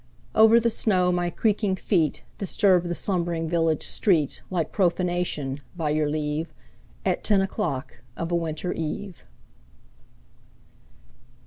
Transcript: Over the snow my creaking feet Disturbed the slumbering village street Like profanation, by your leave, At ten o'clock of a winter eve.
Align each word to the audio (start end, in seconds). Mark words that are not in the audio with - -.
Over 0.33 0.59
the 0.59 0.71
snow 0.71 1.11
my 1.11 1.29
creaking 1.29 1.75
feet 1.75 2.23
Disturbed 2.39 2.87
the 2.87 2.95
slumbering 2.95 3.47
village 3.47 3.83
street 3.85 4.41
Like 4.49 4.71
profanation, 4.71 5.61
by 5.77 5.91
your 5.91 6.09
leave, 6.09 6.51
At 7.05 7.23
ten 7.23 7.39
o'clock 7.39 8.01
of 8.17 8.31
a 8.31 8.35
winter 8.35 8.73
eve. 8.73 9.27